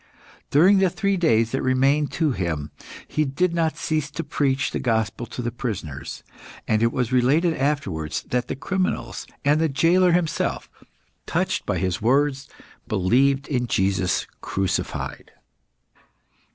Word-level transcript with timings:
During 0.49 0.79
the 0.79 0.89
three 0.89 1.15
days 1.15 1.51
that 1.51 1.61
remained 1.61 2.11
to 2.13 2.31
him, 2.31 2.71
he 3.07 3.23
did 3.23 3.53
not 3.53 3.77
cease 3.77 4.09
to 4.09 4.23
preach 4.23 4.71
the 4.71 4.79
gospel 4.79 5.27
to 5.27 5.43
the 5.43 5.51
prisoners, 5.51 6.23
and 6.67 6.81
it 6.81 6.91
was 6.91 7.11
related 7.11 7.53
afterwards 7.53 8.23
that 8.31 8.47
the 8.47 8.55
criminals, 8.55 9.27
and 9.45 9.61
the 9.61 9.69
gaoler 9.69 10.11
himself, 10.13 10.71
touched 11.27 11.67
by 11.67 11.77
his 11.77 12.01
words, 12.01 12.49
believed 12.87 13.47
in 13.47 13.67
Jesus 13.67 14.25
crucified. 14.41 15.33